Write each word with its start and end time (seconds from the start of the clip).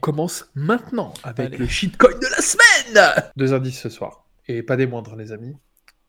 commence 0.00 0.50
maintenant 0.54 1.14
avec 1.22 1.48
Allez. 1.48 1.58
le 1.58 1.66
shitcoin 1.66 2.18
de 2.18 2.26
la 2.26 2.42
semaine 2.42 3.32
Deux 3.36 3.52
indices 3.52 3.80
ce 3.80 3.88
soir, 3.88 4.26
et 4.48 4.62
pas 4.62 4.76
des 4.76 4.86
moindres 4.86 5.16
les 5.16 5.32
amis. 5.32 5.56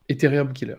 Ethereum 0.08 0.52
Killer. 0.52 0.76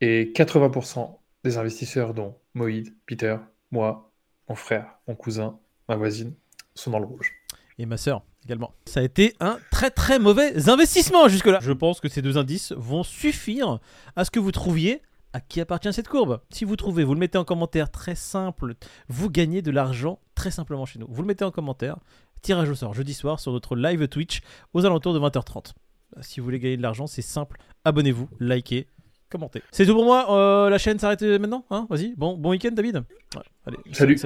Et 0.00 0.32
80% 0.34 1.18
des 1.44 1.58
investisseurs 1.58 2.14
dont 2.14 2.36
Moïd, 2.54 2.94
Peter, 3.06 3.36
moi, 3.70 4.12
mon 4.48 4.54
frère, 4.54 4.98
mon 5.08 5.14
cousin, 5.14 5.58
ma 5.88 5.96
voisine, 5.96 6.34
sont 6.74 6.90
dans 6.90 6.98
le 6.98 7.06
rouge. 7.06 7.32
Et 7.78 7.86
ma 7.86 7.96
sœur 7.96 8.22
également. 8.44 8.74
Ça 8.86 9.00
a 9.00 9.02
été 9.02 9.34
un 9.40 9.58
très 9.70 9.90
très 9.90 10.18
mauvais 10.18 10.68
investissement 10.68 11.28
jusque-là. 11.28 11.58
Je 11.62 11.72
pense 11.72 12.00
que 12.00 12.08
ces 12.08 12.22
deux 12.22 12.38
indices 12.38 12.72
vont 12.72 13.02
suffire 13.02 13.78
à 14.16 14.24
ce 14.24 14.30
que 14.30 14.40
vous 14.40 14.52
trouviez 14.52 15.00
à 15.32 15.40
qui 15.40 15.60
appartient 15.60 15.92
cette 15.92 16.08
courbe. 16.08 16.40
Si 16.50 16.64
vous 16.64 16.76
trouvez, 16.76 17.04
vous 17.04 17.14
le 17.14 17.20
mettez 17.20 17.38
en 17.38 17.44
commentaire 17.44 17.90
très 17.90 18.14
simple. 18.14 18.74
Vous 19.08 19.30
gagnez 19.30 19.62
de 19.62 19.70
l'argent 19.70 20.18
très 20.34 20.50
simplement 20.50 20.86
chez 20.86 20.98
nous. 20.98 21.06
Vous 21.08 21.22
le 21.22 21.28
mettez 21.28 21.44
en 21.44 21.50
commentaire. 21.50 21.96
Tirage 22.42 22.70
au 22.70 22.74
sort 22.74 22.94
jeudi 22.94 23.14
soir 23.14 23.40
sur 23.40 23.52
notre 23.52 23.76
live 23.76 24.08
Twitch 24.08 24.40
aux 24.74 24.84
alentours 24.84 25.14
de 25.14 25.20
20h30. 25.20 25.72
Si 26.20 26.40
vous 26.40 26.44
voulez 26.44 26.58
gagner 26.58 26.76
de 26.76 26.82
l'argent, 26.82 27.06
c'est 27.06 27.22
simple. 27.22 27.58
Abonnez-vous, 27.84 28.28
likez, 28.40 28.88
commentez. 29.30 29.62
C'est 29.70 29.86
tout 29.86 29.94
pour 29.94 30.04
moi. 30.04 30.26
Euh, 30.36 30.68
la 30.68 30.78
chaîne 30.78 30.98
s'arrête 30.98 31.22
maintenant. 31.22 31.64
Hein 31.70 31.86
Vas-y. 31.88 32.14
Bon, 32.16 32.36
bon 32.36 32.50
week-end, 32.50 32.72
David. 32.72 32.96
Ouais, 33.34 33.42
allez, 33.66 33.78
Salut. 33.92 34.18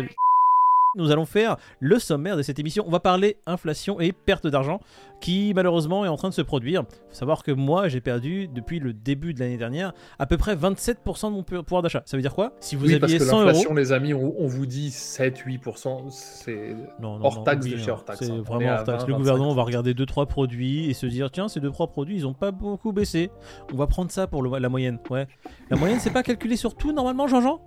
Nous 0.96 1.10
allons 1.10 1.26
faire 1.26 1.56
le 1.80 1.98
sommaire 1.98 2.36
de 2.36 2.42
cette 2.42 2.58
émission. 2.58 2.84
On 2.86 2.90
va 2.90 3.00
parler 3.00 3.38
inflation 3.46 4.00
et 4.00 4.12
perte 4.12 4.46
d'argent 4.46 4.80
qui 5.20 5.52
malheureusement 5.54 6.04
est 6.04 6.08
en 6.08 6.16
train 6.16 6.28
de 6.28 6.34
se 6.34 6.42
produire. 6.42 6.82
faut 7.08 7.14
savoir 7.14 7.42
que 7.42 7.50
moi 7.50 7.88
j'ai 7.88 8.00
perdu 8.00 8.48
depuis 8.48 8.80
le 8.80 8.92
début 8.92 9.32
de 9.32 9.40
l'année 9.40 9.56
dernière 9.56 9.92
à 10.18 10.26
peu 10.26 10.36
près 10.36 10.54
27% 10.54 10.96
de 11.26 11.30
mon 11.30 11.42
pouvoir 11.42 11.82
d'achat. 11.82 12.02
Ça 12.04 12.16
veut 12.16 12.22
dire 12.22 12.34
quoi? 12.34 12.52
Si 12.60 12.76
vous 12.76 12.86
oui, 12.86 12.98
parce 12.98 13.10
aviez 13.12 13.18
que 13.18 13.24
100 13.24 13.36
euros... 13.38 13.46
l'inflation, 13.46 13.74
les 13.74 13.92
amis, 13.92 14.12
on, 14.14 14.46
vous 14.46 14.66
dit 14.66 14.90
7-8%, 14.90 16.10
c'est 16.10 16.76
Non, 17.00 17.18
non, 17.18 17.24
hors 17.26 17.36
non, 17.36 17.42
taxe 17.44 17.66
de 17.66 17.72
oublie, 17.72 17.82
chez 17.82 17.90
hein. 17.90 17.94
hors 17.94 18.04
taxe, 18.04 18.18
C'est 18.20 18.26
hein. 18.30 18.34
On 18.36 18.40
est 18.40 18.42
vraiment 18.42 18.72
hors 18.72 18.84
taxe. 18.84 19.02
20, 19.04 19.08
Le 19.08 19.14
gouvernement 19.16 19.48
25. 19.48 19.56
va 19.56 19.62
regarder 19.64 19.94
2-3 19.94 20.26
produits 20.26 20.90
et 20.90 20.94
se 20.94 21.06
dire 21.06 21.30
tiens, 21.30 21.48
ces 21.48 21.60
2-3 21.60 21.90
produits 21.90 22.16
ils 22.16 22.26
ont 22.26 22.34
pas 22.34 22.50
beaucoup 22.50 22.92
baissé. 22.92 23.30
On 23.72 23.76
va 23.76 23.86
prendre 23.86 24.10
ça 24.10 24.26
pour 24.26 24.42
le- 24.42 24.58
la 24.58 24.68
moyenne. 24.68 24.98
Ouais. 25.10 25.26
La 25.70 25.76
moyenne 25.76 25.98
c'est 26.00 26.12
pas 26.12 26.22
calculé 26.22 26.56
sur 26.56 26.74
tout 26.74 26.92
normalement, 26.92 27.26
Jean-Jean? 27.26 27.60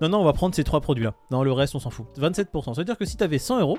Non, 0.00 0.08
non, 0.08 0.20
on 0.20 0.24
va 0.24 0.32
prendre 0.32 0.54
ces 0.54 0.64
3 0.64 0.80
produits 0.80 1.04
là. 1.04 1.14
Non, 1.30 1.42
le 1.42 1.52
reste 1.52 1.74
on 1.74 1.78
s'en 1.78 1.90
fout. 1.90 2.06
27%. 2.18 2.74
Ça 2.74 2.80
veut 2.80 2.84
dire 2.84 2.98
que 2.98 3.04
si 3.04 3.16
t'avais 3.16 3.38
100 3.38 3.60
euros, 3.60 3.78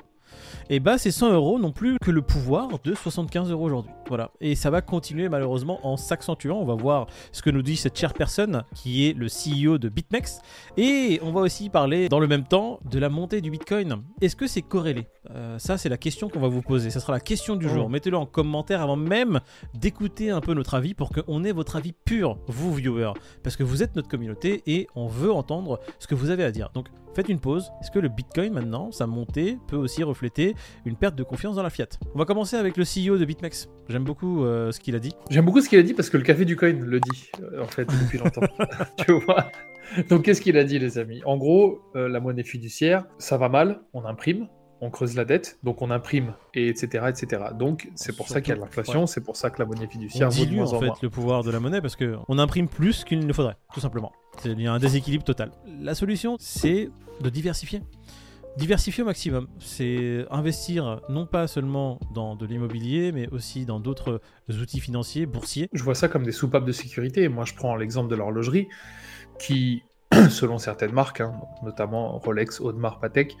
et 0.70 0.80
bah 0.80 0.98
ces 0.98 1.10
100 1.10 1.32
euros 1.32 1.58
n'ont 1.58 1.72
plus 1.72 1.98
que 1.98 2.10
le 2.10 2.22
pouvoir 2.22 2.68
de 2.82 2.94
75 2.94 3.50
euros 3.50 3.66
aujourd'hui. 3.66 3.92
Voilà. 4.08 4.30
Et 4.40 4.54
ça 4.54 4.70
va 4.70 4.82
continuer 4.82 5.28
malheureusement 5.28 5.80
en 5.86 5.96
s'accentuant. 5.96 6.58
On 6.58 6.64
va 6.64 6.74
voir 6.74 7.06
ce 7.32 7.42
que 7.42 7.50
nous 7.50 7.62
dit 7.62 7.76
cette 7.76 7.98
chère 7.98 8.14
personne 8.14 8.62
qui 8.74 9.08
est 9.08 9.12
le 9.12 9.26
CEO 9.26 9.78
de 9.78 9.88
BitMEX. 9.88 10.40
Et 10.76 11.20
on 11.22 11.32
va 11.32 11.40
aussi 11.40 11.68
parler 11.70 12.08
dans 12.08 12.20
le 12.20 12.26
même 12.26 12.44
temps 12.44 12.80
de 12.90 12.98
la 12.98 13.08
montée 13.08 13.40
du 13.40 13.50
Bitcoin. 13.50 14.02
Est-ce 14.20 14.36
que 14.36 14.46
c'est 14.46 14.62
corrélé? 14.62 15.06
Euh, 15.30 15.58
Ça, 15.58 15.78
c'est 15.78 15.88
la 15.88 15.96
question 15.96 16.28
qu'on 16.28 16.40
va 16.40 16.48
vous 16.48 16.62
poser. 16.62 16.90
Ça 16.90 17.00
sera 17.00 17.12
la 17.12 17.20
question 17.20 17.56
du 17.56 17.68
jour. 17.68 17.88
Mettez-le 17.90 18.16
en 18.16 18.26
commentaire 18.26 18.80
avant 18.80 18.96
même 18.96 19.40
d'écouter 19.74 20.30
un 20.30 20.40
peu 20.40 20.54
notre 20.54 20.74
avis 20.74 20.94
pour 20.94 21.10
qu'on 21.10 21.44
ait 21.44 21.52
votre 21.52 21.76
avis 21.76 21.92
pur, 21.92 22.38
vous 22.46 22.72
viewers. 22.74 23.12
Parce 23.42 23.56
que 23.56 23.62
vous 23.62 23.82
êtes 23.82 23.96
notre 23.96 24.08
communauté 24.08 24.62
et 24.66 24.88
on 24.94 25.06
veut 25.06 25.32
entendre 25.32 25.80
ce 25.98 26.06
que 26.06 26.14
vous 26.14 26.30
avez 26.30 26.44
à 26.44 26.50
dire. 26.50 26.70
Donc 26.74 26.86
faites 27.16 27.28
une 27.30 27.40
pause. 27.40 27.72
Est-ce 27.80 27.90
que 27.90 27.98
le 27.98 28.08
Bitcoin 28.08 28.52
maintenant, 28.52 28.92
sa 28.92 29.06
montée, 29.06 29.58
peut 29.68 29.76
aussi 29.76 30.04
refléter 30.04 30.54
une 30.84 30.96
perte 30.96 31.16
de 31.16 31.22
confiance 31.22 31.56
dans 31.56 31.62
la 31.62 31.70
fiat? 31.70 31.88
On 32.14 32.18
va 32.18 32.26
commencer 32.26 32.56
avec 32.56 32.76
le 32.76 32.84
CEO 32.84 33.16
de 33.16 33.24
BitMEX. 33.24 33.70
J'aime 33.88 34.04
beaucoup 34.04 34.44
euh, 34.44 34.70
ce 34.70 34.80
qu'il 34.80 34.94
a 34.94 34.98
dit. 34.98 35.12
J'aime 35.30 35.46
beaucoup 35.46 35.62
ce 35.62 35.68
qu'il 35.70 35.78
a 35.78 35.82
dit 35.82 35.94
parce 35.94 36.10
que 36.10 36.18
le 36.18 36.22
café 36.22 36.44
du 36.44 36.56
coin 36.56 36.72
le 36.72 37.00
dit, 37.00 37.30
euh, 37.40 37.62
en 37.62 37.66
fait, 37.66 37.86
depuis 37.86 38.18
longtemps. 38.18 38.42
tu 38.98 39.12
vois? 39.12 39.50
Donc, 40.10 40.24
qu'est-ce 40.24 40.42
qu'il 40.42 40.58
a 40.58 40.64
dit, 40.64 40.78
les 40.78 40.98
amis? 40.98 41.22
En 41.24 41.38
gros, 41.38 41.80
euh, 41.96 42.06
la 42.06 42.20
monnaie 42.20 42.44
fiduciaire, 42.44 43.06
ça 43.18 43.38
va 43.38 43.48
mal, 43.48 43.80
on 43.94 44.04
imprime, 44.04 44.48
on 44.82 44.90
creuse 44.90 45.16
la 45.16 45.24
dette, 45.24 45.58
donc 45.62 45.80
on 45.80 45.90
imprime, 45.90 46.34
et 46.52 46.68
etc. 46.68 47.06
etc. 47.08 47.44
Donc, 47.58 47.88
c'est 47.94 48.14
pour 48.14 48.28
ça 48.28 48.42
qu'il 48.42 48.50
y 48.50 48.52
a 48.52 48.56
de 48.56 48.60
l'inflation, 48.60 49.06
c'est 49.06 49.22
pour 49.22 49.36
ça 49.36 49.48
que 49.48 49.58
la 49.58 49.64
monnaie 49.64 49.86
On 49.86 49.90
fiduciaire 49.90 50.28
vaut 50.28 50.44
de 50.44 50.48
dilue 50.48 50.56
moins 50.56 50.72
en 50.72 50.76
en 50.76 50.80
fait 50.80 50.86
moins. 50.86 50.96
le 51.00 51.10
pouvoir 51.10 51.44
de 51.44 51.50
la 51.50 51.60
monnaie 51.60 51.80
parce 51.80 51.96
que 51.96 52.16
on 52.28 52.38
imprime 52.38 52.68
plus 52.68 53.04
qu'il 53.04 53.26
ne 53.26 53.32
faudrait, 53.32 53.56
tout 53.72 53.80
simplement. 53.80 54.12
Il 54.44 54.60
y 54.60 54.66
a 54.66 54.72
un 54.72 54.78
déséquilibre 54.78 55.24
total. 55.24 55.50
La 55.80 55.94
solution, 55.94 56.36
c'est 56.38 56.90
de 57.20 57.30
diversifier. 57.30 57.82
Diversifier 58.56 59.02
au 59.02 59.06
maximum, 59.06 59.48
c'est 59.58 60.24
investir 60.30 61.02
non 61.10 61.26
pas 61.26 61.46
seulement 61.46 62.00
dans 62.14 62.36
de 62.36 62.46
l'immobilier, 62.46 63.12
mais 63.12 63.28
aussi 63.28 63.66
dans 63.66 63.80
d'autres 63.80 64.22
outils 64.48 64.80
financiers, 64.80 65.26
boursiers. 65.26 65.68
Je 65.74 65.82
vois 65.82 65.94
ça 65.94 66.08
comme 66.08 66.22
des 66.22 66.32
soupapes 66.32 66.64
de 66.64 66.72
sécurité. 66.72 67.28
Moi, 67.28 67.44
je 67.44 67.54
prends 67.54 67.76
l'exemple 67.76 68.10
de 68.10 68.16
l'horlogerie, 68.16 68.68
qui, 69.38 69.82
selon 70.30 70.56
certaines 70.56 70.92
marques, 70.92 71.20
hein, 71.20 71.34
notamment 71.62 72.18
Rolex, 72.18 72.60
Audemars, 72.62 72.98
Patek, 72.98 73.36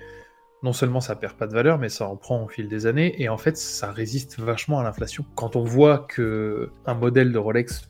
non 0.62 0.74
seulement 0.74 1.00
ça 1.00 1.16
perd 1.16 1.34
pas 1.34 1.46
de 1.46 1.52
valeur, 1.54 1.78
mais 1.78 1.88
ça 1.88 2.06
en 2.06 2.16
prend 2.16 2.44
au 2.44 2.48
fil 2.48 2.68
des 2.68 2.86
années, 2.86 3.14
et 3.22 3.30
en 3.30 3.38
fait, 3.38 3.56
ça 3.56 3.92
résiste 3.92 4.38
vachement 4.38 4.80
à 4.80 4.82
l'inflation. 4.82 5.24
Quand 5.34 5.56
on 5.56 5.64
voit 5.64 6.00
que 6.00 6.70
un 6.84 6.94
modèle 6.94 7.32
de 7.32 7.38
Rolex 7.38 7.88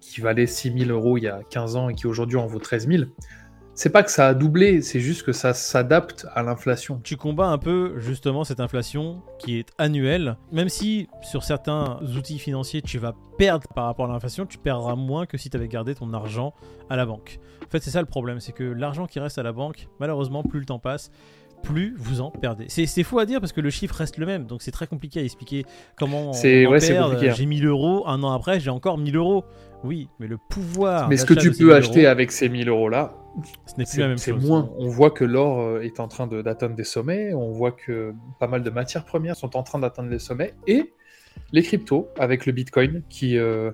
qui 0.00 0.20
valait 0.20 0.46
6000 0.46 0.90
euros 0.90 1.18
il 1.18 1.24
y 1.24 1.28
a 1.28 1.40
15 1.50 1.76
ans 1.76 1.88
et 1.88 1.94
qui 1.94 2.06
aujourd'hui 2.06 2.36
en 2.36 2.46
vaut 2.46 2.58
13 2.58 2.88
000, 2.88 3.04
c'est 3.78 3.90
pas 3.90 4.02
que 4.02 4.10
ça 4.10 4.28
a 4.28 4.32
doublé, 4.32 4.80
c'est 4.80 5.00
juste 5.00 5.22
que 5.22 5.32
ça 5.32 5.52
s'adapte 5.52 6.26
à 6.34 6.42
l'inflation. 6.42 6.98
Tu 7.04 7.18
combats 7.18 7.48
un 7.48 7.58
peu 7.58 8.00
justement 8.00 8.42
cette 8.42 8.58
inflation 8.60 9.20
qui 9.38 9.58
est 9.58 9.70
annuelle, 9.76 10.38
même 10.50 10.70
si 10.70 11.08
sur 11.20 11.44
certains 11.44 12.00
outils 12.16 12.38
financiers 12.38 12.80
tu 12.80 12.96
vas 12.96 13.14
perdre 13.36 13.68
par 13.74 13.84
rapport 13.84 14.08
à 14.08 14.12
l'inflation, 14.14 14.46
tu 14.46 14.56
perdras 14.56 14.94
moins 14.94 15.26
que 15.26 15.36
si 15.36 15.50
tu 15.50 15.58
avais 15.58 15.68
gardé 15.68 15.94
ton 15.94 16.14
argent 16.14 16.54
à 16.88 16.96
la 16.96 17.04
banque. 17.04 17.38
En 17.66 17.68
fait, 17.68 17.82
c'est 17.82 17.90
ça 17.90 18.00
le 18.00 18.06
problème, 18.06 18.40
c'est 18.40 18.52
que 18.52 18.64
l'argent 18.64 19.06
qui 19.06 19.20
reste 19.20 19.36
à 19.36 19.42
la 19.42 19.52
banque, 19.52 19.88
malheureusement, 20.00 20.42
plus 20.42 20.60
le 20.60 20.66
temps 20.66 20.78
passe, 20.78 21.10
plus 21.62 21.94
vous 21.98 22.20
en 22.20 22.30
perdez. 22.30 22.66
C'est 22.68 23.02
faux 23.02 23.18
à 23.18 23.26
dire 23.26 23.40
parce 23.40 23.52
que 23.52 23.60
le 23.60 23.70
chiffre 23.70 23.94
reste 23.94 24.18
le 24.18 24.26
même, 24.26 24.46
donc 24.46 24.62
c'est 24.62 24.70
très 24.70 24.86
compliqué 24.86 25.20
à 25.20 25.22
expliquer 25.22 25.64
comment 25.96 26.32
C'est- 26.32 26.66
on 26.66 26.70
ouais, 26.70 26.78
perd. 26.80 27.04
compliqué, 27.10 27.30
hein. 27.30 27.34
J'ai 27.36 27.46
1000 27.46 27.66
euros, 27.66 28.04
un 28.06 28.22
an 28.22 28.32
après, 28.32 28.60
j'ai 28.60 28.70
encore 28.70 28.98
1000 28.98 29.16
euros. 29.16 29.44
Oui, 29.84 30.08
mais 30.18 30.26
le 30.26 30.38
pouvoir. 30.50 31.08
Mais 31.08 31.16
ce 31.16 31.26
que 31.26 31.34
tu 31.34 31.50
peux 31.52 31.64
1000 31.66 31.72
acheter 31.74 32.02
euros, 32.02 32.10
avec 32.12 32.32
ces 32.32 32.48
1000 32.48 32.68
euros 32.68 32.88
là, 32.88 33.14
ce 33.66 33.74
n'est 33.78 33.84
plus 33.84 33.98
la 34.00 34.08
même 34.08 34.16
c'est 34.18 34.32
chose. 34.32 34.46
moins. 34.46 34.70
On 34.78 34.88
voit 34.88 35.10
que 35.10 35.24
l'or 35.24 35.60
euh, 35.60 35.80
est 35.80 36.00
en 36.00 36.08
train 36.08 36.26
de- 36.26 36.40
d'atteindre 36.42 36.74
des 36.74 36.84
sommets, 36.84 37.34
on 37.34 37.50
voit 37.52 37.72
que 37.72 38.12
pas 38.40 38.46
mal 38.48 38.62
de 38.62 38.70
matières 38.70 39.04
premières 39.04 39.36
sont 39.36 39.56
en 39.56 39.62
train 39.62 39.78
d'atteindre 39.78 40.08
les 40.10 40.18
sommets, 40.18 40.54
et 40.66 40.92
les 41.52 41.62
cryptos 41.62 42.08
avec 42.18 42.46
le 42.46 42.52
Bitcoin 42.52 43.02
qui, 43.10 43.36
euh, 43.36 43.70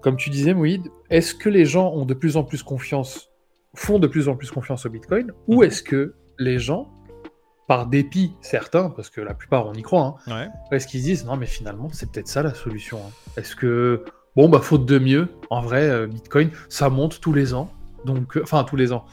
comme 0.00 0.16
tu 0.16 0.28
disais 0.30 0.54
Moïd, 0.54 0.88
est-ce 1.10 1.34
que 1.34 1.48
les 1.48 1.64
gens 1.64 1.92
ont 1.92 2.04
de 2.04 2.14
plus 2.14 2.36
en 2.36 2.42
plus 2.42 2.62
confiance, 2.64 3.30
font 3.76 4.00
de 4.00 4.08
plus 4.08 4.28
en 4.28 4.34
plus 4.34 4.50
confiance 4.50 4.84
au 4.86 4.90
Bitcoin, 4.90 5.30
ou 5.46 5.58
Mhm. 5.58 5.64
est-ce 5.64 5.82
que 5.84 6.14
les 6.38 6.58
gens, 6.58 6.90
par 7.70 7.86
dépit 7.86 8.32
certains, 8.40 8.90
parce 8.90 9.10
que 9.10 9.20
la 9.20 9.32
plupart 9.32 9.64
on 9.68 9.74
y 9.74 9.82
croit, 9.82 10.16
hein, 10.26 10.34
Ouais. 10.34 10.48
est-ce 10.76 10.88
qu'ils 10.88 10.98
se 11.02 11.04
disent 11.04 11.24
non 11.24 11.36
mais 11.36 11.46
finalement 11.46 11.88
c'est 11.92 12.10
peut-être 12.10 12.26
ça 12.26 12.42
la 12.42 12.52
solution 12.52 12.98
hein. 12.98 13.10
Est-ce 13.36 13.54
que 13.54 14.04
bon 14.34 14.48
bah 14.48 14.58
faute 14.58 14.86
de 14.86 14.98
mieux, 14.98 15.28
en 15.50 15.60
vrai 15.60 15.88
euh, 15.88 16.08
Bitcoin 16.08 16.50
ça 16.68 16.90
monte 16.90 17.20
tous 17.20 17.32
les 17.32 17.54
ans, 17.54 17.70
donc 18.04 18.36
euh, 18.36 18.40
enfin 18.42 18.64
tous 18.64 18.74
les 18.74 18.92
ans. 18.92 19.04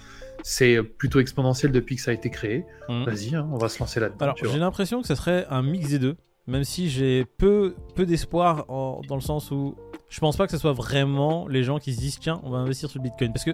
C'est 0.41 0.81
plutôt 0.81 1.19
exponentiel 1.19 1.71
depuis 1.71 1.97
que 1.97 2.01
ça 2.01 2.09
a 2.09 2.15
été 2.15 2.31
créé. 2.31 2.65
Mhm. 2.89 3.03
Vas-y, 3.05 3.35
hein, 3.35 3.47
on 3.51 3.57
va 3.57 3.69
se 3.69 3.77
lancer 3.77 3.99
là-dedans. 3.99 4.25
Alors, 4.25 4.37
j'ai 4.41 4.57
l'impression 4.57 5.01
que 5.01 5.07
ça 5.07 5.15
serait 5.15 5.45
un 5.51 5.61
mix 5.61 5.89
des 5.89 5.99
deux, 5.99 6.15
même 6.47 6.63
si 6.63 6.89
j'ai 6.89 7.25
peu, 7.25 7.75
peu 7.93 8.07
d'espoir 8.07 8.65
dans 8.67 9.15
le 9.15 9.21
sens 9.21 9.51
où 9.51 9.75
je 10.09 10.19
pense 10.19 10.35
pas 10.35 10.47
que 10.47 10.51
ce 10.51 10.57
soit 10.57 10.73
vraiment 10.73 11.47
les 11.47 11.61
gens 11.61 11.77
qui 11.77 11.93
se 11.93 11.99
disent 11.99 12.17
tiens, 12.19 12.39
on 12.43 12.49
va 12.49 12.57
investir 12.57 12.89
sur 12.89 12.97
le 12.99 13.03
Bitcoin. 13.03 13.33
Parce 13.33 13.45
que, 13.45 13.51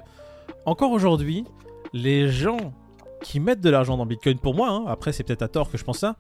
encore 0.66 0.92
aujourd'hui, 0.92 1.44
les 1.92 2.30
gens 2.30 2.74
qui 3.24 3.40
mettent 3.40 3.62
de 3.62 3.70
l'argent 3.70 3.98
dans 3.98 4.06
Bitcoin, 4.06 4.38
pour 4.38 4.54
moi, 4.54 4.70
hein, 4.70 4.86
après 4.88 5.12
c'est 5.12 5.24
peut-être 5.24 5.42
à 5.42 5.48
tort 5.48 5.72
que 5.72 5.78
je 5.78 5.84
pense 5.84 5.98
ça, 5.98 6.18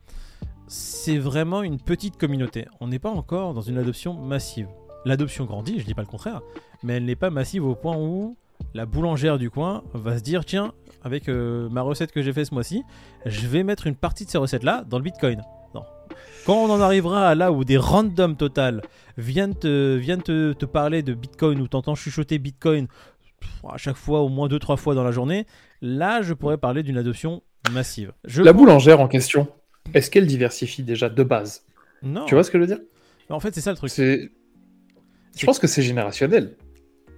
c'est 0.68 1.18
vraiment 1.18 1.62
une 1.62 1.78
petite 1.78 2.18
communauté. 2.18 2.66
On 2.80 2.88
n'est 2.88 3.00
pas 3.00 3.12
encore 3.12 3.54
dans 3.54 3.62
une 3.62 3.78
adoption 3.78 4.14
massive. 4.14 4.68
L'adoption 5.06 5.46
grandit, 5.46 5.80
je 5.80 5.86
dis 5.86 5.94
pas 5.94 6.02
le 6.02 6.08
contraire, 6.08 6.42
mais 6.82 6.94
elle 6.94 7.06
n'est 7.06 7.18
pas 7.18 7.30
massive 7.30 7.66
au 7.66 7.76
point 7.76 7.98
où 7.98 8.38
la 8.74 8.86
boulangère 8.86 9.38
du 9.38 9.50
coin 9.50 9.84
va 9.94 10.18
se 10.18 10.24
dire 10.24 10.46
tiens, 10.46 10.72
avec 11.04 11.28
euh, 11.28 11.70
ma 11.70 11.82
recette 11.82 12.12
que 12.12 12.22
j'ai 12.22 12.32
fait 12.32 12.46
ce 12.46 12.54
mois-ci, 12.54 12.84
je 13.26 13.48
vais 13.48 13.64
mettre 13.64 13.88
une 13.88 13.96
partie 13.96 14.26
de 14.26 14.30
ces 14.30 14.38
recettes-là 14.38 14.86
dans 14.90 14.98
le 14.98 15.04
Bitcoin. 15.04 15.42
Non. 15.76 15.84
Quand 16.46 16.56
on 16.56 16.70
en 16.70 16.80
arrivera 16.80 17.28
à 17.28 17.36
là 17.36 17.52
où 17.52 17.66
des 17.66 17.78
randoms 17.78 18.36
total 18.36 18.82
viennent 19.18 19.56
te, 19.56 19.96
viennent 19.96 20.22
te, 20.22 20.54
te 20.54 20.66
parler 20.66 21.04
de 21.04 21.14
Bitcoin 21.14 21.60
ou 21.60 21.68
t'entends 21.68 21.96
chuchoter 21.96 22.40
Bitcoin 22.40 22.88
à 23.70 23.78
chaque 23.78 23.96
fois 23.98 24.22
au 24.22 24.30
moins 24.30 24.48
2-3 24.48 24.78
fois 24.78 24.96
dans 24.96 25.04
la 25.04 25.12
journée, 25.12 25.46
là 25.82 26.22
je 26.22 26.34
pourrais 26.34 26.58
parler 26.58 26.84
d'une 26.84 26.98
adoption 26.98 27.42
massive. 27.72 28.12
Je 28.26 28.42
La 28.42 28.52
pense- 28.54 28.60
boulangère 28.62 29.00
en 29.00 29.08
question, 29.08 29.48
est-ce 29.94 30.10
qu'elle 30.12 30.28
diversifie 30.28 30.84
déjà 30.84 31.10
de 31.10 31.24
base? 31.24 31.66
Non. 32.02 32.26
Tu 32.26 32.36
vois 32.36 32.44
ce 32.44 32.52
que 32.52 32.58
je 32.58 32.64
veux 32.64 32.68
dire? 32.68 32.80
En 33.30 33.40
fait, 33.40 33.54
c'est 33.56 33.62
ça 33.62 33.72
le 33.72 33.78
truc. 33.78 33.90
C'est, 33.90 34.32
je 35.38 35.46
pense 35.46 35.60
que 35.60 35.68
c'est 35.68 35.82
générationnel. 35.82 36.56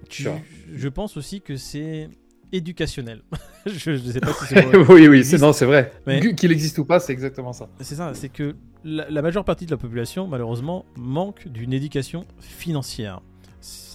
Tu- 0.08 0.28
je 0.72 0.88
pense 0.88 1.16
aussi 1.16 1.40
que 1.40 1.56
c'est 1.56 2.08
éducationnel. 2.52 3.22
je, 3.66 3.90
ne 3.90 3.96
sais 3.98 4.20
pas 4.20 4.32
si 4.32 4.46
c'est 4.54 4.60
vrai. 4.64 4.78
oui, 4.88 5.08
oui, 5.08 5.24
c'est 5.24 5.38
non, 5.38 5.52
c'est 5.52 5.66
vrai. 5.66 5.90
Mais- 6.06 6.34
Qu'il 6.34 6.52
existe 6.52 6.78
ou 6.78 6.84
pas, 6.84 7.00
c'est 7.00 7.12
exactement 7.12 7.52
ça. 7.52 7.68
C'est 7.80 7.96
ça, 7.96 8.14
c'est 8.14 8.28
que 8.28 8.54
la, 8.84 9.10
la 9.10 9.20
majeure 9.22 9.44
partie 9.44 9.66
de 9.66 9.72
la 9.72 9.76
population, 9.76 10.28
malheureusement, 10.28 10.86
manque 10.96 11.48
d'une 11.48 11.72
éducation 11.72 12.24
financière. 12.40 13.20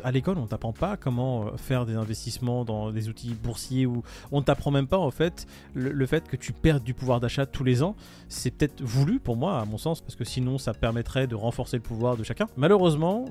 À 0.03 0.11
l'école, 0.11 0.37
on 0.37 0.47
t'apprend 0.47 0.73
pas 0.73 0.97
comment 0.97 1.45
euh, 1.45 1.57
faire 1.57 1.85
des 1.85 1.95
investissements 1.95 2.65
dans 2.65 2.91
des 2.91 3.09
outils 3.09 3.33
boursiers 3.33 3.85
ou 3.85 4.03
on 4.31 4.41
t'apprend 4.41 4.71
même 4.71 4.87
pas 4.87 4.97
en 4.97 5.11
fait 5.11 5.45
le, 5.73 5.91
le 5.91 6.05
fait 6.05 6.27
que 6.27 6.35
tu 6.35 6.53
perds 6.53 6.81
du 6.81 6.93
pouvoir 6.93 7.19
d'achat 7.19 7.45
tous 7.45 7.63
les 7.63 7.83
ans. 7.83 7.95
C'est 8.29 8.51
peut-être 8.51 8.81
voulu 8.81 9.19
pour 9.19 9.37
moi, 9.37 9.59
à 9.59 9.65
mon 9.65 9.77
sens, 9.77 10.01
parce 10.01 10.15
que 10.15 10.23
sinon 10.23 10.57
ça 10.57 10.73
permettrait 10.73 11.27
de 11.27 11.35
renforcer 11.35 11.77
le 11.77 11.83
pouvoir 11.83 12.17
de 12.17 12.23
chacun. 12.23 12.47
Malheureusement, 12.57 13.25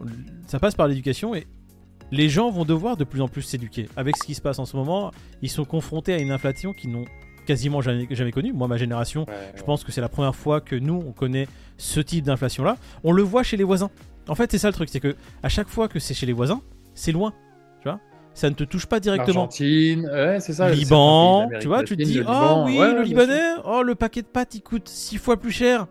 ça 0.46 0.58
passe 0.58 0.74
par 0.74 0.88
l'éducation 0.88 1.34
et 1.34 1.46
les 2.12 2.28
gens 2.28 2.50
vont 2.50 2.64
devoir 2.64 2.96
de 2.96 3.04
plus 3.04 3.20
en 3.20 3.28
plus 3.28 3.42
s'éduquer. 3.42 3.88
Avec 3.96 4.16
ce 4.16 4.24
qui 4.24 4.34
se 4.34 4.40
passe 4.40 4.58
en 4.58 4.64
ce 4.64 4.76
moment, 4.76 5.12
ils 5.42 5.50
sont 5.50 5.64
confrontés 5.64 6.12
à 6.12 6.18
une 6.18 6.32
inflation 6.32 6.72
qu'ils 6.72 6.90
n'ont 6.90 7.04
quasiment 7.46 7.80
jamais, 7.80 8.06
jamais 8.10 8.32
connue. 8.32 8.52
Moi, 8.52 8.68
ma 8.68 8.76
génération, 8.76 9.26
je 9.56 9.62
pense 9.62 9.84
que 9.84 9.92
c'est 9.92 10.00
la 10.00 10.08
première 10.08 10.34
fois 10.34 10.60
que 10.60 10.76
nous, 10.76 11.02
on 11.06 11.12
connaît 11.12 11.48
ce 11.78 12.00
type 12.00 12.24
d'inflation-là. 12.24 12.76
On 13.04 13.12
le 13.12 13.22
voit 13.22 13.42
chez 13.42 13.56
les 13.56 13.64
voisins. 13.64 13.90
En 14.30 14.36
fait, 14.36 14.50
c'est 14.52 14.58
ça 14.58 14.68
le 14.68 14.74
truc, 14.74 14.88
c'est 14.88 15.00
que 15.00 15.16
à 15.42 15.48
chaque 15.48 15.68
fois 15.68 15.88
que 15.88 15.98
c'est 15.98 16.14
chez 16.14 16.24
les 16.24 16.32
voisins, 16.32 16.62
c'est 16.94 17.10
loin. 17.10 17.34
Tu 17.82 17.88
vois 17.88 17.98
ça 18.32 18.48
ne 18.48 18.54
te 18.54 18.62
touche 18.62 18.86
pas 18.86 19.00
directement. 19.00 19.42
Argentine, 19.42 20.06
ouais, 20.06 20.38
c'est 20.38 20.52
ça. 20.52 20.70
Liban, 20.70 21.48
tu 21.60 21.66
vois, 21.66 21.82
tu 21.82 21.96
te 21.96 22.02
dis, 22.02 22.20
oh 22.26 22.62
oui, 22.64 22.78
le 22.78 23.02
Libanais, 23.02 23.56
oh 23.64 23.82
le 23.82 23.96
paquet 23.96 24.22
de 24.22 24.28
pâtes, 24.28 24.54
il 24.54 24.62
coûte 24.62 24.88
6 24.88 25.18
fois 25.18 25.36
plus 25.36 25.50
cher. 25.50 25.88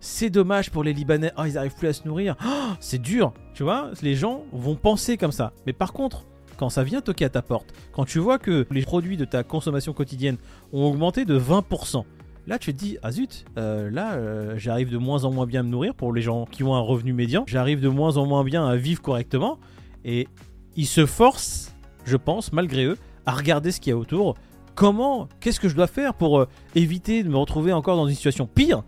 C'est 0.00 0.28
dommage 0.28 0.70
pour 0.72 0.82
les 0.82 0.92
Libanais, 0.92 1.32
oh 1.38 1.42
ils 1.46 1.56
arrivent 1.56 1.76
plus 1.76 1.86
à 1.86 1.92
se 1.92 2.06
nourrir. 2.06 2.34
Oh, 2.44 2.72
c'est 2.80 3.00
dur, 3.00 3.32
tu 3.54 3.62
vois, 3.62 3.92
les 4.02 4.16
gens 4.16 4.42
vont 4.52 4.74
penser 4.74 5.16
comme 5.16 5.32
ça. 5.32 5.52
Mais 5.64 5.72
par 5.72 5.92
contre, 5.92 6.24
quand 6.56 6.70
ça 6.70 6.82
vient 6.82 7.00
toquer 7.00 7.26
à 7.26 7.28
ta 7.28 7.40
porte, 7.40 7.72
quand 7.92 8.04
tu 8.04 8.18
vois 8.18 8.38
que 8.38 8.66
les 8.72 8.82
produits 8.82 9.16
de 9.16 9.24
ta 9.24 9.44
consommation 9.44 9.92
quotidienne 9.92 10.38
ont 10.72 10.86
augmenté 10.86 11.24
de 11.24 11.38
20%, 11.38 12.04
Là, 12.46 12.60
tu 12.60 12.72
te 12.72 12.78
dis, 12.78 12.96
ah 13.02 13.10
zut, 13.10 13.44
euh, 13.58 13.90
là, 13.90 14.14
euh, 14.14 14.54
j'arrive 14.56 14.90
de 14.90 14.98
moins 14.98 15.24
en 15.24 15.32
moins 15.32 15.46
bien 15.46 15.60
à 15.60 15.62
me 15.64 15.68
nourrir 15.68 15.96
pour 15.96 16.12
les 16.12 16.22
gens 16.22 16.44
qui 16.44 16.62
ont 16.62 16.76
un 16.76 16.80
revenu 16.80 17.12
médian. 17.12 17.44
J'arrive 17.48 17.80
de 17.80 17.88
moins 17.88 18.16
en 18.18 18.26
moins 18.26 18.44
bien 18.44 18.64
à 18.64 18.76
vivre 18.76 19.02
correctement. 19.02 19.58
Et 20.04 20.28
ils 20.76 20.86
se 20.86 21.06
forcent, 21.06 21.74
je 22.04 22.16
pense, 22.16 22.52
malgré 22.52 22.84
eux, 22.84 22.96
à 23.26 23.32
regarder 23.32 23.72
ce 23.72 23.80
qu'il 23.80 23.90
y 23.90 23.94
a 23.94 23.96
autour. 23.96 24.36
Comment, 24.76 25.28
qu'est-ce 25.40 25.58
que 25.58 25.68
je 25.68 25.74
dois 25.74 25.88
faire 25.88 26.14
pour 26.14 26.38
euh, 26.38 26.48
éviter 26.76 27.24
de 27.24 27.28
me 27.28 27.36
retrouver 27.36 27.72
encore 27.72 27.96
dans 27.96 28.06
une 28.06 28.14
situation 28.14 28.46
pire? 28.46 28.84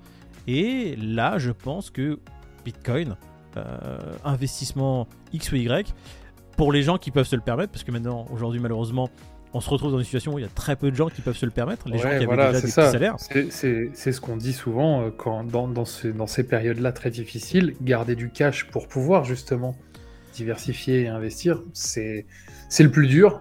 Et 0.46 0.94
là, 0.96 1.38
je 1.38 1.50
pense 1.50 1.90
que 1.90 2.20
Bitcoin, 2.64 3.16
investissement 4.24 5.08
X 5.32 5.50
ou 5.50 5.56
Y, 5.56 5.92
pour 6.56 6.72
les 6.72 6.82
gens 6.82 6.96
qui 6.96 7.10
peuvent 7.10 7.26
se 7.26 7.34
le 7.34 7.42
permettre, 7.42 7.72
parce 7.72 7.82
que 7.82 7.90
maintenant, 7.90 8.24
aujourd'hui, 8.30 8.60
malheureusement, 8.60 9.10
on 9.54 9.60
se 9.60 9.70
retrouve 9.70 9.92
dans 9.92 9.98
une 9.98 10.04
situation 10.04 10.34
où 10.34 10.38
il 10.38 10.42
y 10.42 10.44
a 10.46 10.50
très 10.54 10.76
peu 10.76 10.90
de 10.90 10.96
gens 10.96 11.08
qui 11.08 11.20
peuvent 11.22 11.36
se 11.36 11.46
le 11.46 11.52
permettre, 11.52 11.88
les 11.88 11.98
gens 11.98 12.08
qui 12.10 12.24
avaient 12.24 12.26
déjà 12.26 12.60
des 12.60 12.68
salaires. 12.68 13.16
C'est 13.18 14.12
ce 14.12 14.20
qu'on 14.20 14.36
dit 14.36 14.52
souvent 14.52 15.02
euh, 15.02 15.10
quand, 15.16 15.44
dans, 15.44 15.68
dans, 15.68 15.84
dans 16.14 16.26
ces 16.26 16.44
périodes-là 16.44 16.92
très 16.92 17.10
difficiles, 17.10 17.74
garder 17.80 18.14
du 18.14 18.30
cash 18.30 18.66
pour 18.68 18.88
pouvoir 18.88 19.24
justement 19.24 19.76
diversifier 20.34 21.02
et 21.02 21.08
investir, 21.08 21.62
c'est 21.72 22.24
le 22.78 22.90
plus 22.90 23.06
dur, 23.06 23.40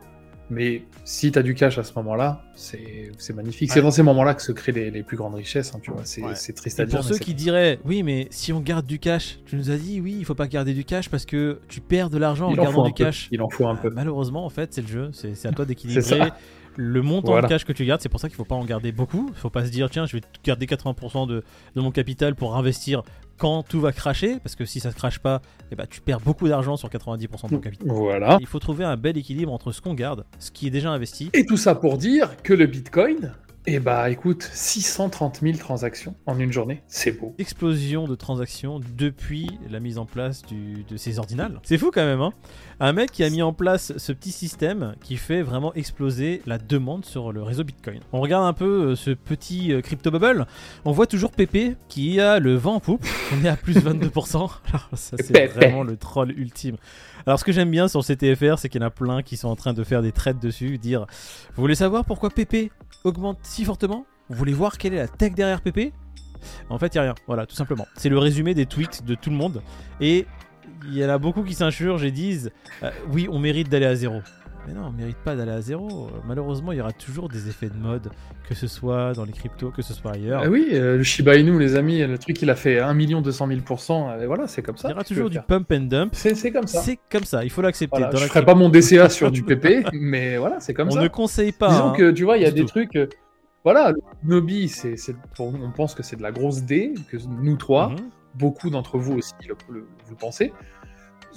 mais 0.50 0.84
si 1.04 1.32
tu 1.32 1.40
as 1.40 1.44
du 1.44 1.54
cash 1.54 1.78
à 1.78 1.84
ce 1.84 1.94
moment-là, 1.98 2.44
c'est 2.56 3.34
magnifique. 3.34 3.72
C'est 3.72 3.82
dans 3.82 3.92
ces 3.92 4.04
moments-là 4.04 4.34
que 4.34 4.42
se 4.42 4.52
créent 4.52 4.72
les, 4.72 5.04
plus 5.04 5.18
grandes 5.18 5.36
richesses, 5.36 5.74
hein, 5.76 5.80
tu 5.82 5.92
vois. 5.92 6.02
C'est 6.06 6.54
triste 6.54 6.80
à 6.80 6.86
dire. 6.86 7.00
Pour 7.00 7.08
ceux 7.08 7.18
qui 7.18 7.34
diraient, 7.34 7.80
oui, 7.86 8.04
mais 8.04 8.28
si 8.32 8.54
on 8.54 8.60
garde 8.60 8.86
du 8.86 9.00
cash, 9.00 9.40
tu 9.46 9.56
nous 9.56 9.72
as 9.72 9.78
dit, 9.78 10.00
oui, 10.02 10.16
il 10.18 10.26
faut 10.26 10.36
pas 10.36 10.48
garder 10.48 10.74
du 10.74 10.86
cash 10.86 11.10
parce 11.10 11.26
que 11.26 11.60
tu 11.68 11.82
perds 11.82 12.10
de 12.10 12.18
l'argent 12.18 12.50
en, 12.50 12.54
gardant 12.54 12.84
du 12.84 12.94
cash. 12.94 13.28
Il 13.32 13.42
en 13.42 13.50
faut 13.50 13.68
un 13.68 13.76
peu. 13.76 13.90
Malheureusement, 13.90 14.46
en 14.46 14.50
fait, 14.50 14.74
c'est 14.74 14.82
le 14.82 14.88
jeu. 14.88 15.10
C'est 15.12 15.46
à 15.46 15.52
toi 15.52 15.66
d'équilibrer 15.66 16.32
le 16.77 17.01
montant 17.01 17.41
de 17.41 17.47
cash 17.47 17.65
que 17.65 17.74
tu 17.74 17.83
gardes. 17.85 18.01
C'est 18.01 18.09
pour 18.09 18.19
ça 18.19 18.29
qu'il 18.29 18.38
faut 18.38 18.45
pas 18.45 18.56
en 18.56 18.63
garder 18.63 18.91
beaucoup. 18.91 19.29
Il 19.33 19.39
faut 19.39 19.50
pas 19.50 19.65
se 19.65 19.71
dire, 19.71 19.89
tiens, 19.89 20.06
je 20.06 20.15
vais 20.18 20.21
garder 20.44 20.65
80% 20.65 21.27
de, 21.27 21.44
de 21.75 21.81
mon 21.81 21.91
capital 21.91 22.35
pour 22.35 22.56
investir 22.56 23.03
quand 23.38 23.63
tout 23.63 23.79
va 23.79 23.91
cracher, 23.91 24.39
parce 24.39 24.56
que 24.56 24.65
si 24.65 24.79
ça 24.79 24.89
ne 24.89 24.94
crache 24.94 25.19
pas, 25.19 25.41
eh 25.71 25.75
ben, 25.75 25.85
tu 25.89 26.01
perds 26.01 26.21
beaucoup 26.21 26.47
d'argent 26.47 26.75
sur 26.75 26.89
90% 26.89 27.19
de 27.19 27.27
ton 27.27 27.59
capital. 27.59 27.88
Voilà. 27.88 28.38
Il 28.39 28.47
faut 28.47 28.59
trouver 28.59 28.83
un 28.83 28.97
bel 28.97 29.18
équilibre 29.18 29.53
entre 29.53 29.71
ce 29.71 29.81
qu'on 29.81 29.94
garde, 29.94 30.25
ce 30.39 30.51
qui 30.51 30.68
est 30.68 30.71
déjà 30.71 30.91
investi. 30.91 31.29
Et 31.33 31.45
tout 31.45 31.57
ça 31.57 31.75
pour 31.75 31.97
dire 31.97 32.38
que 32.41 32.53
le 32.53 32.65
Bitcoin, 32.65 33.33
eh 33.69 33.80
bah 33.80 34.10
écoute, 34.10 34.50
630 34.54 35.42
000 35.42 35.58
transactions 35.58 36.16
en 36.25 36.40
une 36.40 36.54
journée, 36.54 36.84
c'est 36.88 37.12
beau. 37.12 37.36
Explosion 37.38 38.08
de 38.08 38.16
transactions 38.16 38.80
depuis 38.96 39.60
la 39.69 39.81
mise 39.81 39.98
en 39.98 40.06
place 40.06 40.44
de 40.44 40.96
ces 40.96 41.19
ordinales. 41.19 41.60
C'est 41.64 41.78
fou 41.78 41.92
quand 41.94 42.06
même, 42.06 42.22
hein 42.22 42.31
Un 42.80 42.94
mec 42.94 43.12
qui 43.12 43.25
a 43.25 43.30
mis 43.30 43.42
en 43.42 43.52
place 43.52 43.92
ce 43.98 44.14
petit 44.14 44.31
système 44.31 44.96
qui 45.04 45.18
fait 45.18 45.42
vraiment 45.42 45.74
exploser 45.74 46.42
la 46.46 46.58
demande 46.58 47.04
sur 47.04 47.34
le 47.34 47.44
réseau 47.44 47.66
Bitcoin. 47.66 48.00
On 48.14 48.22
regarde 48.22 48.46
un 48.46 48.54
peu 48.54 48.92
euh, 48.92 48.96
ce 48.96 49.12
petit 49.12 49.74
euh, 49.74 49.81
crypto 49.81 50.12
bubble, 50.12 50.48
on 50.86 50.94
voit 50.94 51.06
toujours 51.06 51.31
Pépé 51.31 51.75
qui 51.90 52.22
a 52.22 52.40
le 52.40 52.56
vent 52.56 52.75
en 52.75 52.80
poupe, 52.80 53.06
on 53.34 53.44
est 53.44 53.50
à 53.50 53.58
plus 53.58 53.75
22%. 53.75 54.36
Alors 54.70 54.88
ça 54.94 55.18
c'est 55.20 55.48
vraiment 55.48 55.84
le 55.84 55.98
troll 55.98 56.31
ultime. 56.31 56.78
Alors 57.25 57.38
ce 57.38 57.44
que 57.44 57.52
j'aime 57.52 57.70
bien 57.70 57.90
sur 57.90 58.02
CTFR, 58.06 58.60
c'est 58.60 58.70
qu'il 58.70 58.80
y 58.80 58.84
en 58.86 58.88
a 58.88 58.92
plein 58.92 59.24
qui 59.24 59.36
sont 59.36 59.50
en 59.50 59.58
train 59.58 59.74
de 59.74 59.84
faire 59.84 60.02
des 60.02 60.13
trades 60.13 60.40
dessus, 60.40 60.78
dire 60.78 61.06
Vous 61.56 61.62
voulez 61.62 61.75
savoir 61.75 62.06
pourquoi 62.06 62.30
Pépé 62.30 62.72
augmente 63.04 63.40
si 63.57 63.65
fortement 63.65 64.06
Vous 64.30 64.38
voulez 64.38 64.54
voir 64.54 64.77
quelle 64.77 64.94
est 64.94 64.98
la 64.98 65.07
tech 65.07 65.33
derrière 65.33 65.62
PP 65.62 65.92
En 66.69 66.77
fait, 66.77 66.94
il 66.94 66.98
n'y 66.98 67.00
a 67.00 67.01
rien. 67.01 67.15
Voilà, 67.25 67.48
tout 67.48 67.56
simplement. 67.56 67.88
C'est 67.95 68.09
le 68.09 68.19
résumé 68.19 68.54
des 68.54 68.68
tweets 68.68 69.04
de 69.04 69.15
tout 69.15 69.31
le 69.31 69.36
monde. 69.36 69.63
Et 70.00 70.27
il 70.86 70.95
y 70.95 71.04
en 71.04 71.09
a 71.09 71.18
beaucoup 71.18 71.42
qui 71.42 71.56
s'insurgent 71.56 72.04
et 72.04 72.12
disent 72.12 72.51
euh, 72.83 72.92
Oui, 73.12 73.27
on 73.31 73.39
mérite 73.39 73.68
d'aller 73.68 73.88
à 73.88 73.95
zéro. 73.95 74.21
Mais 74.68 74.74
non, 74.74 74.81
on 74.89 74.92
mérite 74.92 75.18
pas 75.18 75.36
d'aller 75.36 75.54
à 75.54 75.62
zéro. 75.62 76.12
Malheureusement, 76.27 76.71
il 76.71 76.77
y 76.77 76.81
aura 76.81 76.92
toujours 76.92 77.30
des 77.30 77.50
effets 77.50 77.69
de 77.69 77.77
mode, 77.77 78.12
que 78.48 78.54
ce 78.54 78.68
soit 78.68 79.13
dans 79.13 79.25
les 79.25 79.31
cryptos, 79.31 79.71
que 79.71 79.81
ce 79.81 79.95
soit 79.95 80.12
ailleurs. 80.12 80.44
Ah 80.45 80.50
oui, 80.50 80.68
euh, 80.74 80.98
le 80.98 81.03
Shiba 81.03 81.36
Inu, 81.36 81.57
les 81.57 81.75
amis, 81.75 82.06
le 82.06 82.19
truc, 82.19 82.39
il 82.44 82.51
a 82.51 82.56
fait 82.56 82.80
1 82.80 82.94
200 82.94 83.48
000 83.48 83.60
et 84.21 84.25
voilà, 84.27 84.45
c'est 84.45 84.62
comme 84.62 84.77
ça. 84.77 84.89
Il 84.89 84.92
y 84.92 84.94
aura 84.94 85.03
toujours 85.03 85.31
du 85.31 85.39
pump 85.42 85.71
and 85.71 85.88
dump. 85.88 86.13
C'est 86.13 86.51
comme 86.51 86.68
ça. 86.68 86.81
C'est 86.81 87.00
comme 87.10 87.24
ça, 87.24 87.44
il 87.44 87.50
faut 87.50 87.63
l'accepter. 87.63 88.03
je 88.13 88.24
ne 88.24 88.27
ferai 88.27 88.45
pas 88.45 88.53
mon 88.53 88.69
DCA 88.69 89.10
sur 89.10 89.31
du 89.31 89.42
PP, 89.42 89.88
mais 89.94 90.38
voilà, 90.38 90.60
c'est 90.60 90.75
comme 90.75 90.92
ça. 90.92 91.00
On 91.00 91.01
ne 91.01 91.07
conseille 91.07 91.53
pas. 91.53 91.69
Disons 91.69 91.89
hein, 91.89 91.94
que, 91.98 92.12
tu 92.12 92.24
vois, 92.24 92.38
il 92.38 92.44
y 92.44 92.45
a 92.45 92.51
des 92.51 92.65
trucs. 92.65 93.00
Voilà, 93.63 93.94
Nobi, 94.24 94.69
c'est, 94.69 94.95
on 95.39 95.71
pense 95.71 95.94
que 95.94 96.04
c'est 96.04 96.15
de 96.15 96.21
la 96.21 96.31
grosse 96.31 96.62
D, 96.63 96.94
que 97.09 97.18
nous 97.27 97.57
trois, 97.57 97.89
mhm. 97.89 98.09
beaucoup 98.36 98.69
d'entre 98.69 98.98
vous 98.98 99.18
aussi 99.18 99.33
vous 99.68 99.81
le 100.12 100.15
pensez 100.18 100.54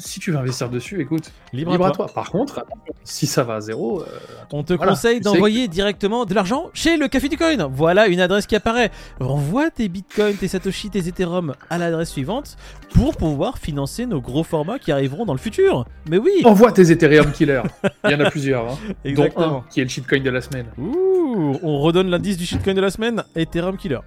si 0.01 0.21
tu 0.21 0.33
veux 0.33 0.39
investir 0.39 0.69
dessus, 0.69 1.01
écoute, 1.01 1.33
libre, 1.53 1.85
à, 1.85 1.91
toi. 1.91 2.07
Par 2.13 2.31
contre, 2.31 2.65
si 3.05 3.27
ça 3.27 3.45
va 3.45 3.57
à 3.57 3.61
zéro, 3.61 4.01
euh, 4.01 4.07
on 4.53 4.63
te 4.63 4.75
conseille 4.75 5.21
d'envoyer 5.21 5.69
directement 5.69 6.25
de 6.25 6.35
l'argent 6.35 6.71
chez 6.73 6.97
le 6.97 7.09
Café 7.09 7.29
du 7.29 7.37
Coin. 7.37 7.69
Voilà 7.73 8.07
une 8.09 8.21
adresse 8.21 8.47
qui 8.47 8.57
apparaît. 8.57 8.91
Renvoie 9.21 9.71
tes 9.71 9.89
bitcoins, 9.89 10.37
tes 10.37 10.49
satoshi, 10.49 10.91
tes 10.91 11.07
ethereum 11.07 11.55
à 11.69 11.79
l'adresse 11.79 12.11
suivante 12.11 12.57
pour 12.95 13.17
pouvoir 13.17 13.59
financer 13.59 14.07
nos 14.07 14.21
gros 14.21 14.45
formats 14.45 14.79
qui 14.79 14.93
arriveront 14.93 15.25
dans 15.25 15.35
le 15.35 15.39
futur. 15.39 15.85
Mais 16.09 16.19
oui. 16.19 16.43
Envoie 16.45 16.73
tes 16.73 16.91
ethereum 16.91 17.33
killer. 17.33 17.63
Il 18.05 18.11
y 18.11 18.15
en 18.15 18.21
a 18.21 18.31
plusieurs, 18.31 18.73
hein. 18.73 18.79
Exactement. 19.05 19.47
dont 19.47 19.57
un 19.59 19.65
qui 19.71 19.81
est 19.81 19.85
le 19.85 19.91
shitcoin 19.91 20.23
de 20.23 20.31
la 20.31 20.41
semaine. 20.41 20.67
Ouh, 20.79 21.59
on 21.63 21.81
redonne 21.81 22.09
l'indice 22.11 22.37
du 22.37 22.47
shitcoin 22.47 22.75
de 22.75 22.81
la 22.81 22.91
semaine, 22.91 23.23
ethereum 23.37 23.77
killer. 23.77 24.01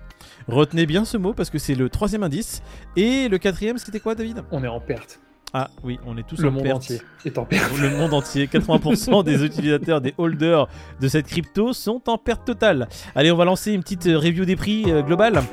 Retenez 0.47 0.85
bien 0.85 1.05
ce 1.05 1.17
mot 1.17 1.33
parce 1.33 1.49
que 1.49 1.57
c'est 1.57 1.75
le 1.75 1.89
troisième 1.89 2.23
indice. 2.23 2.61
Et 2.95 3.29
le 3.29 3.37
quatrième, 3.37 3.77
c'était 3.77 3.99
quoi, 3.99 4.15
David? 4.15 4.43
On 4.51 4.63
est 4.63 4.67
en 4.67 4.79
perte. 4.79 5.19
Ah 5.53 5.69
oui, 5.83 5.99
on 6.07 6.17
est 6.17 6.27
tous 6.27 6.39
le 6.41 6.49
en 6.49 6.51
monde 6.51 6.67
entier 6.67 6.99
est 7.25 7.37
en 7.37 7.45
perte. 7.45 7.77
Le 7.77 7.91
monde 7.95 8.13
entier, 8.13 8.47
80% 8.47 9.23
des 9.23 9.43
utilisateurs, 9.45 10.01
des 10.01 10.15
holders 10.17 10.67
de 10.99 11.07
cette 11.07 11.27
crypto 11.27 11.73
sont 11.73 12.09
en 12.09 12.17
perte 12.17 12.45
totale. 12.45 12.87
Allez, 13.13 13.31
on 13.31 13.37
va 13.37 13.45
lancer 13.45 13.71
une 13.71 13.81
petite 13.81 14.07
euh, 14.07 14.17
review 14.17 14.45
des 14.45 14.55
prix 14.55 14.85
euh, 14.87 15.03
global. 15.03 15.43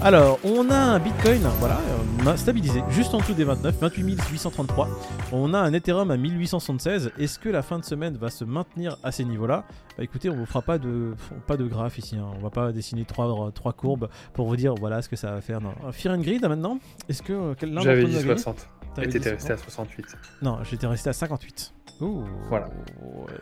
Alors, 0.00 0.38
on 0.44 0.70
a 0.70 0.76
un 0.76 0.98
Bitcoin, 0.98 1.42
voilà, 1.60 1.78
a 2.26 2.36
stabilisé 2.36 2.82
juste 2.90 3.14
en 3.14 3.18
dessous 3.18 3.32
des 3.32 3.44
29, 3.44 3.78
28 3.80 4.20
833. 4.30 4.88
On 5.32 5.54
a 5.54 5.58
un 5.58 5.72
Ethereum 5.72 6.10
à 6.10 6.16
1876. 6.16 7.12
Est-ce 7.18 7.38
que 7.38 7.48
la 7.48 7.62
fin 7.62 7.78
de 7.78 7.84
semaine 7.84 8.16
va 8.16 8.28
se 8.28 8.44
maintenir 8.44 8.98
à 9.02 9.12
ces 9.12 9.24
niveaux-là? 9.24 9.64
Bah 9.96 10.04
écoutez, 10.04 10.28
on 10.28 10.36
vous 10.36 10.44
fera 10.44 10.60
pas 10.60 10.78
de, 10.78 11.14
pas 11.46 11.56
de 11.56 11.64
graphe 11.64 11.98
ici. 11.98 12.16
Hein. 12.16 12.26
On 12.38 12.42
va 12.42 12.50
pas 12.50 12.70
dessiner 12.70 13.04
trois, 13.04 13.50
trois 13.54 13.72
courbes 13.72 14.08
pour 14.34 14.46
vous 14.46 14.56
dire 14.56 14.74
voilà 14.74 15.00
ce 15.00 15.08
que 15.08 15.16
ça 15.16 15.32
va 15.32 15.40
faire. 15.40 15.60
Non. 15.60 15.72
Fear 15.90 16.14
and 16.14 16.20
Grid 16.20 16.42
maintenant 16.42 16.78
Est-ce 17.08 17.22
que 17.22 17.32
euh, 17.32 18.36
60. 18.36 18.68
Et 19.02 19.08
t'étais 19.08 19.30
resté 19.30 19.52
à 19.52 19.56
68. 19.56 20.06
Non, 20.42 20.58
j'étais 20.64 20.86
resté 20.86 21.10
à 21.10 21.12
58. 21.12 21.72
Ouh. 22.00 22.22
Voilà. 22.48 22.68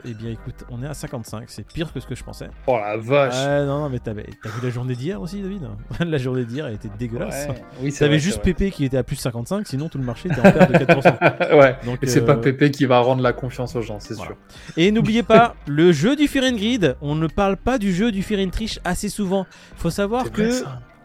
Eh 0.05 0.15
bien, 0.15 0.31
écoute, 0.31 0.65
on 0.71 0.83
est 0.83 0.87
à 0.87 0.95
55. 0.95 1.45
C'est 1.49 1.67
pire 1.67 1.93
que 1.93 2.01
ce 2.01 2.07
que 2.07 2.15
je 2.15 2.25
pensais. 2.25 2.49
Oh 2.67 2.79
la 2.79 2.97
vache. 2.97 3.35
non, 3.67 3.81
non, 3.81 3.89
mais 3.91 3.99
t'as 3.99 4.15
vu 4.15 4.25
la 4.63 4.71
journée 4.71 4.95
d'hier 4.95 5.21
aussi, 5.21 5.43
David 5.43 5.69
La 6.01 6.19
journée 6.19 6.45
d'hier, 6.45 6.67
elle 6.67 6.75
était 6.75 6.89
dégueulasse. 6.99 7.49
Oui, 7.83 7.93
t'avais 7.93 8.19
juste 8.19 8.41
Pépé 8.43 8.71
qui 8.71 8.85
était 8.85 8.97
à 8.97 9.03
plus 9.03 9.17
55, 9.17 9.67
sinon 9.67 9.89
tout 9.89 9.99
le 9.99 10.05
marché 10.05 10.31
était 10.31 10.41
en 10.41 10.53
perte 10.53 10.73
de 10.73 10.79
4%. 10.79 11.57
ouais. 11.59 11.77
Donc, 11.85 11.99
Et 12.03 12.07
c'est 12.07 12.25
pas 12.25 12.33
euh, 12.33 12.41
Pépé 12.41 12.71
qui 12.71 12.87
va 12.87 13.01
rendre 13.01 13.23
la 13.23 13.33
confiance 13.33 13.77
aux 13.77 13.83
gens, 13.83 14.01
c'est 14.01 14.15
sûr. 14.15 14.37
Et 14.77 14.91
n'oubliez 14.91 15.23
pas, 15.23 15.55
le 15.67 15.93
jeu 15.93 16.17
du 16.17 16.27
Fear 16.27 16.53
Grid, 16.53 16.97
on 17.03 17.15
ne 17.15 17.27
parle 17.27 17.57
pas 17.57 17.79
du 17.79 17.93
jeu 17.93 18.11
du 18.11 18.23
Fear 18.23 18.37
Triche 18.51 18.79
assez 18.85 19.09
souvent. 19.09 19.47
Il 19.77 19.81
faut 19.81 19.91
savoir 19.91 20.31
que 20.31 20.63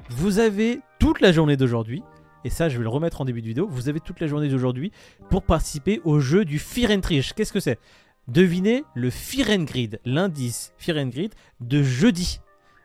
vous 0.09 0.39
avez 0.39 0.79
toute 0.99 1.19
la 1.19 1.31
journée 1.31 1.57
d'aujourd'hui 1.57 2.03
et 2.43 2.49
ça 2.49 2.69
je 2.69 2.77
vais 2.77 2.83
le 2.83 2.89
remettre 2.89 3.21
en 3.21 3.25
début 3.25 3.41
de 3.41 3.47
vidéo, 3.47 3.67
vous 3.69 3.89
avez 3.89 3.99
toute 3.99 4.19
la 4.19 4.27
journée 4.27 4.49
d'aujourd'hui 4.49 4.91
pour 5.29 5.43
participer 5.43 6.01
au 6.03 6.19
jeu 6.19 6.45
du 6.45 6.61
and 6.89 7.01
Qu'est-ce 7.01 7.53
que 7.53 7.59
c'est? 7.59 7.79
Devinez 8.27 8.83
le 8.95 9.09
Fear 9.09 9.49
and 9.49 9.63
Grid, 9.63 9.99
l'indice 10.05 10.73
Fear 10.77 10.97
and 10.97 11.07
Grid 11.07 11.33
de 11.59 11.83
jeudi. 11.83 12.39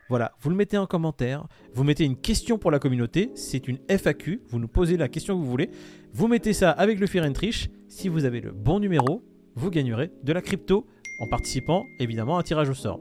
Voilà, 0.08 0.32
vous 0.40 0.50
le 0.50 0.56
mettez 0.56 0.78
en 0.78 0.86
commentaire, 0.86 1.46
vous 1.74 1.82
mettez 1.82 2.04
une 2.04 2.16
question 2.16 2.58
pour 2.58 2.70
la 2.70 2.78
communauté, 2.78 3.32
c'est 3.34 3.66
une 3.66 3.78
FAQ, 3.88 4.40
vous 4.48 4.58
nous 4.60 4.68
posez 4.68 4.96
la 4.96 5.08
question 5.08 5.34
que 5.34 5.42
vous 5.42 5.50
voulez, 5.50 5.70
Vous 6.12 6.28
mettez 6.28 6.52
ça 6.52 6.70
avec 6.70 7.00
le 7.00 7.32
Triche. 7.32 7.68
Si 7.88 8.08
vous 8.08 8.24
avez 8.24 8.40
le 8.40 8.52
bon 8.52 8.78
numéro, 8.78 9.22
vous 9.54 9.70
gagnerez 9.70 10.10
de 10.22 10.32
la 10.32 10.42
crypto 10.42 10.86
en 11.20 11.28
participant 11.28 11.84
évidemment 11.98 12.36
à 12.36 12.40
un 12.40 12.42
tirage 12.42 12.70
au 12.70 12.74
sort. 12.74 13.00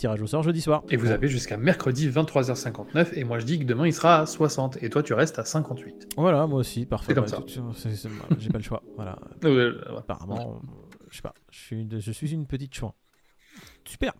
Tirage 0.00 0.22
au 0.22 0.26
sort 0.26 0.42
jeudi 0.42 0.62
soir. 0.62 0.82
Et 0.88 0.96
vous 0.96 1.10
avez 1.10 1.28
jusqu'à 1.28 1.58
mercredi 1.58 2.08
23h59, 2.08 3.08
et 3.12 3.24
moi 3.24 3.38
je 3.38 3.44
dis 3.44 3.58
que 3.58 3.64
demain 3.64 3.86
il 3.86 3.92
sera 3.92 4.20
à 4.20 4.26
60, 4.26 4.82
et 4.82 4.88
toi 4.88 5.02
tu 5.02 5.12
restes 5.12 5.38
à 5.38 5.44
58. 5.44 6.14
Voilà, 6.16 6.46
moi 6.46 6.60
aussi, 6.60 6.86
parfait. 6.86 7.08
C'est 7.08 7.14
comme 7.14 7.26
ça. 7.26 7.44
J'ai 8.38 8.48
pas 8.48 8.56
le 8.56 8.64
choix. 8.64 8.82
Voilà. 8.96 9.18
Apparemment, 9.98 10.62
je 11.10 11.16
sais 11.16 11.22
pas. 11.22 11.34
Je 11.50 11.58
suis, 11.58 11.86
je 11.90 12.12
suis 12.12 12.32
une 12.32 12.46
petite 12.46 12.74
chouin. 12.74 12.94
Super. 13.84 14.14